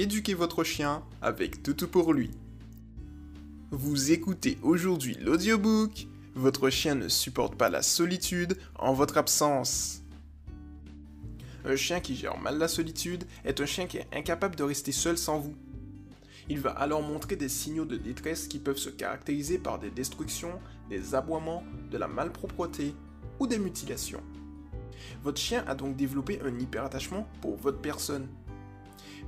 [0.00, 2.30] éduquez votre chien avec Toutou pour lui.
[3.70, 10.00] Vous écoutez aujourd'hui l'audiobook Votre chien ne supporte pas la solitude en votre absence.
[11.66, 14.90] Un chien qui gère mal la solitude est un chien qui est incapable de rester
[14.90, 15.54] seul sans vous.
[16.48, 20.58] Il va alors montrer des signaux de détresse qui peuvent se caractériser par des destructions,
[20.88, 22.94] des aboiements, de la malpropreté
[23.38, 24.22] ou des mutilations.
[25.22, 28.28] Votre chien a donc développé un hyperattachement pour votre personne.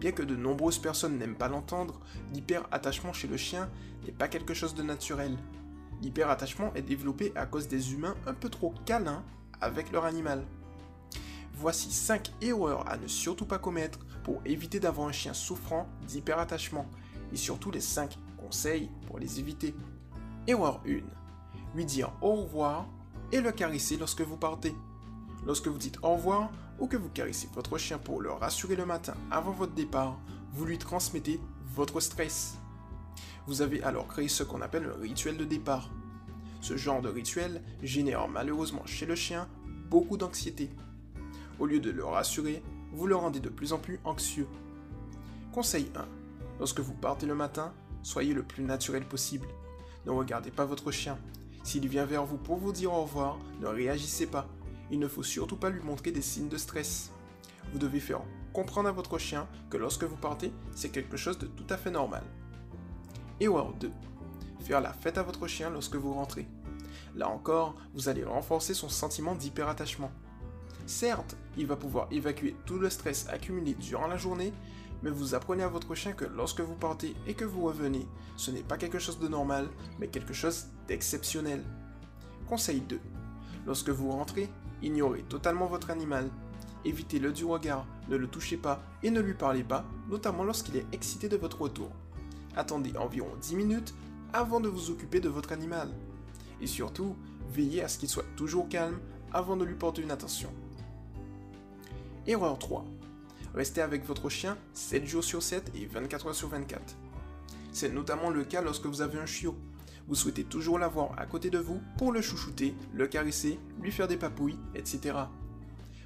[0.00, 2.00] Bien que de nombreuses personnes n'aiment pas l'entendre,
[2.32, 3.68] l'hyperattachement chez le chien
[4.04, 5.36] n'est pas quelque chose de naturel.
[6.02, 9.24] L'hyperattachement est développé à cause des humains un peu trop câlins
[9.60, 10.44] avec leur animal.
[11.54, 16.86] Voici 5 erreurs à ne surtout pas commettre pour éviter d'avoir un chien souffrant d'hyperattachement
[17.32, 19.74] et surtout les 5 conseils pour les éviter.
[20.46, 21.00] Erreur 1.
[21.74, 22.86] Lui dire au revoir
[23.32, 24.74] et le caresser lorsque vous partez.
[25.46, 28.86] Lorsque vous dites au revoir ou que vous caressez votre chien pour le rassurer le
[28.86, 30.18] matin avant votre départ,
[30.52, 31.40] vous lui transmettez
[31.74, 32.58] votre stress.
[33.46, 35.90] Vous avez alors créé ce qu'on appelle un rituel de départ.
[36.60, 39.48] Ce genre de rituel génère malheureusement chez le chien
[39.88, 40.70] beaucoup d'anxiété.
[41.58, 42.62] Au lieu de le rassurer,
[42.92, 44.46] vous le rendez de plus en plus anxieux.
[45.52, 46.04] Conseil 1.
[46.58, 49.48] Lorsque vous partez le matin, soyez le plus naturel possible.
[50.06, 51.18] Ne regardez pas votre chien.
[51.64, 54.46] S'il vient vers vous pour vous dire au revoir, ne réagissez pas.
[54.90, 57.10] Il ne faut surtout pas lui montrer des signes de stress.
[57.72, 58.22] Vous devez faire
[58.52, 61.90] comprendre à votre chien que lorsque vous partez, c'est quelque chose de tout à fait
[61.90, 62.22] normal.
[63.40, 63.90] Erreur 2.
[64.60, 66.46] Faire la fête à votre chien lorsque vous rentrez.
[67.14, 70.10] Là encore, vous allez renforcer son sentiment d'hyperattachement.
[70.86, 74.52] Certes, il va pouvoir évacuer tout le stress accumulé durant la journée,
[75.02, 78.50] mais vous apprenez à votre chien que lorsque vous partez et que vous revenez, ce
[78.50, 81.62] n'est pas quelque chose de normal, mais quelque chose d'exceptionnel.
[82.48, 82.98] Conseil 2.
[83.66, 84.48] Lorsque vous rentrez,
[84.82, 86.30] ignorez totalement votre animal.
[86.84, 90.86] Évitez-le du regard, ne le touchez pas et ne lui parlez pas, notamment lorsqu'il est
[90.92, 91.90] excité de votre retour.
[92.56, 93.94] Attendez environ 10 minutes
[94.32, 95.90] avant de vous occuper de votre animal.
[96.60, 97.16] Et surtout,
[97.50, 98.98] veillez à ce qu'il soit toujours calme
[99.32, 100.50] avant de lui porter une attention.
[102.26, 102.84] Erreur 3.
[103.54, 106.96] Restez avec votre chien 7 jours sur 7 et 24 heures sur 24.
[107.72, 109.56] C'est notamment le cas lorsque vous avez un chiot.
[110.08, 114.08] Vous souhaitez toujours l'avoir à côté de vous pour le chouchouter, le caresser, lui faire
[114.08, 115.18] des papouilles, etc.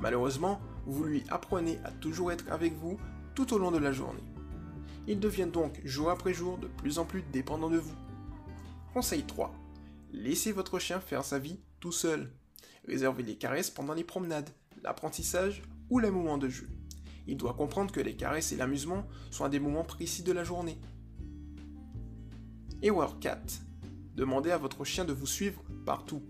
[0.00, 2.98] Malheureusement, vous lui apprenez à toujours être avec vous
[3.36, 4.24] tout au long de la journée.
[5.06, 7.94] Il devient donc jour après jour de plus en plus dépendant de vous.
[8.92, 9.54] Conseil 3.
[10.12, 12.32] Laissez votre chien faire sa vie tout seul.
[12.88, 14.50] Réservez les caresses pendant les promenades,
[14.82, 16.68] l'apprentissage ou les moments de jeu.
[17.28, 20.42] Il doit comprendre que les caresses et l'amusement sont à des moments précis de la
[20.42, 20.78] journée.
[22.82, 23.60] Erreur 4.
[24.14, 26.22] Demandez à votre chien de vous suivre partout.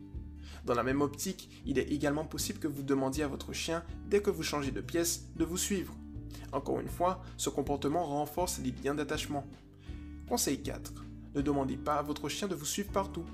[0.65, 4.23] Dans la même optique, il est également possible que vous demandiez à votre chien, dès
[4.23, 5.95] que vous changez de pièce, de vous suivre.
[6.53, 9.47] Encore une fois, ce comportement renforce les liens d'attachement.
[10.29, 11.05] Conseil 4.
[11.35, 13.25] Ne demandez pas à votre chien de vous suivre partout.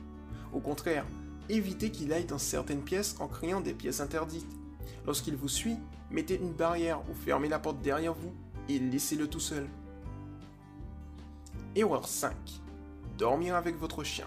[0.52, 1.06] Au contraire,
[1.48, 4.50] évitez qu'il aille dans certaines pièces en créant des pièces interdites.
[5.06, 5.76] Lorsqu'il vous suit,
[6.10, 8.32] mettez une barrière ou fermez la porte derrière vous
[8.68, 9.68] et laissez-le tout seul.
[11.76, 12.34] Erreur 5.
[13.16, 14.26] Dormir avec votre chien.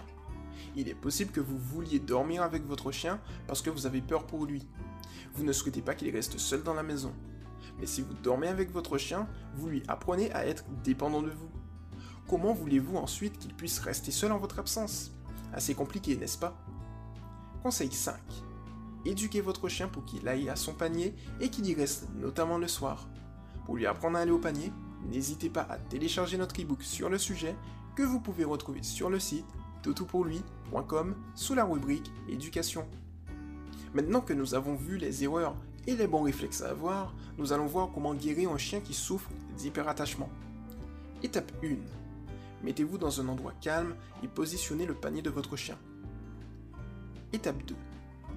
[0.76, 4.26] Il est possible que vous vouliez dormir avec votre chien parce que vous avez peur
[4.26, 4.66] pour lui.
[5.34, 7.12] Vous ne souhaitez pas qu'il reste seul dans la maison.
[7.78, 11.50] Mais si vous dormez avec votre chien, vous lui apprenez à être dépendant de vous.
[12.28, 15.12] Comment voulez-vous ensuite qu'il puisse rester seul en votre absence?
[15.52, 16.56] Assez compliqué, n'est-ce pas?
[17.62, 18.16] Conseil 5.
[19.04, 22.68] Éduquez votre chien pour qu'il aille à son panier et qu'il y reste, notamment le
[22.68, 23.08] soir.
[23.66, 24.72] Pour lui apprendre à aller au panier,
[25.10, 27.54] n'hésitez pas à télécharger notre e-book sur le sujet
[27.94, 29.46] que vous pouvez retrouver sur le site
[29.84, 32.86] toutoutpourlui.com sous la rubrique éducation.
[33.92, 35.54] Maintenant que nous avons vu les erreurs
[35.86, 39.30] et les bons réflexes à avoir, nous allons voir comment guérir un chien qui souffre
[39.58, 40.30] d'hyperattachement.
[41.22, 41.76] Étape 1.
[42.64, 45.76] Mettez-vous dans un endroit calme et positionnez le panier de votre chien.
[47.34, 47.74] Étape 2.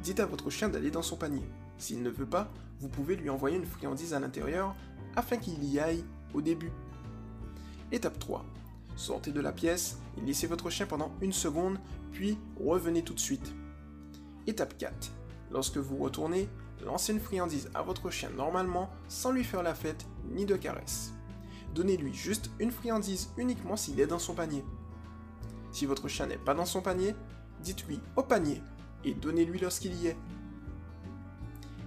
[0.03, 1.47] Dites à votre chien d'aller dans son panier.
[1.77, 4.75] S'il ne veut pas, vous pouvez lui envoyer une friandise à l'intérieur
[5.15, 6.71] afin qu'il y aille au début.
[7.91, 8.45] Étape 3.
[8.97, 11.77] Sortez de la pièce et laissez votre chien pendant une seconde,
[12.11, 13.53] puis revenez tout de suite.
[14.47, 15.11] Étape 4.
[15.51, 16.49] Lorsque vous retournez,
[16.83, 21.13] lancez une friandise à votre chien normalement sans lui faire la fête ni de caresse.
[21.75, 24.65] Donnez-lui juste une friandise uniquement s'il est dans son panier.
[25.71, 27.13] Si votre chien n'est pas dans son panier,
[27.61, 28.63] dites-lui au panier
[29.03, 30.17] et donnez-lui lorsqu'il y est.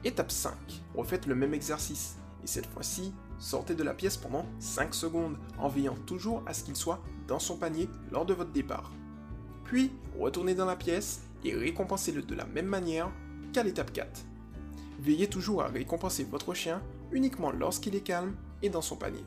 [0.05, 0.55] Étape 5.
[0.95, 5.69] Refaites le même exercice et cette fois-ci, sortez de la pièce pendant 5 secondes en
[5.69, 8.93] veillant toujours à ce qu'il soit dans son panier lors de votre départ.
[9.65, 13.11] Puis, retournez dans la pièce et récompensez-le de la même manière
[13.53, 14.09] qu'à l'étape 4.
[15.01, 19.25] Veillez toujours à récompenser votre chien uniquement lorsqu'il est calme et dans son panier.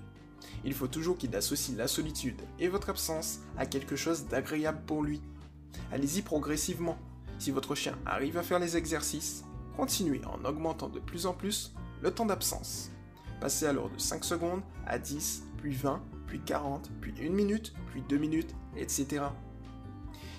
[0.63, 5.03] Il faut toujours qu'il associe la solitude et votre absence à quelque chose d'agréable pour
[5.03, 5.21] lui.
[5.91, 6.97] Allez-y progressivement.
[7.39, 9.43] Si votre chien arrive à faire les exercices,
[9.75, 12.92] continuez en augmentant de plus en plus le temps d'absence.
[13.43, 18.01] Passez alors de 5 secondes à 10, puis 20, puis 40, puis 1 minute, puis
[18.07, 19.21] 2 minutes, etc.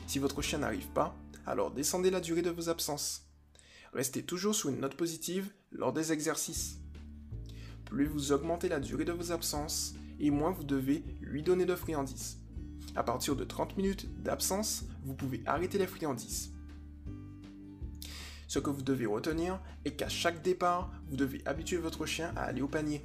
[0.06, 1.14] Si votre chien n'arrive pas,
[1.44, 3.28] alors descendez la durée de vos absences.
[3.92, 6.78] Restez toujours sur une note positive lors des exercices.
[7.84, 11.74] Plus vous augmentez la durée de vos absences, et moins vous devez lui donner de
[11.74, 12.38] friandises.
[12.96, 16.53] À partir de 30 minutes d'absence, vous pouvez arrêter les friandises.
[18.46, 22.42] Ce que vous devez retenir est qu'à chaque départ, vous devez habituer votre chien à
[22.42, 23.02] aller au panier.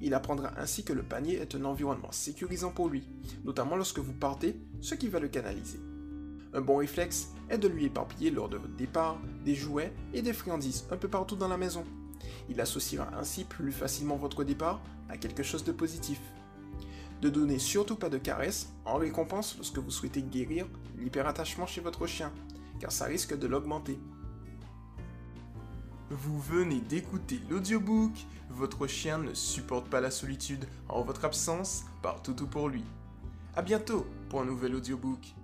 [0.00, 3.08] Il apprendra ainsi que le panier est un environnement sécurisant pour lui,
[3.44, 5.80] notamment lorsque vous partez, ce qui va le canaliser.
[6.52, 10.32] Un bon réflexe est de lui éparpiller lors de votre départ des jouets et des
[10.32, 11.84] friandises un peu partout dans la maison.
[12.48, 16.20] Il associera ainsi plus facilement votre départ à quelque chose de positif.
[17.20, 20.66] De donner surtout pas de caresses en récompense lorsque vous souhaitez guérir
[20.98, 22.32] l'hyperattachement chez votre chien,
[22.78, 23.98] car ça risque de l'augmenter.
[26.08, 28.12] Vous venez d'écouter l'audiobook
[28.50, 32.84] Votre chien ne supporte pas la solitude en votre absence par Toutou pour lui.
[33.56, 35.34] A bientôt pour un nouvel audiobook.